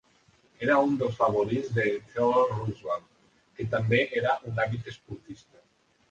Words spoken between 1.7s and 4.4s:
de Theodore Roosevelt, que també era